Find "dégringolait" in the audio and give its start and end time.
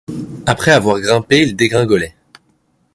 1.55-2.15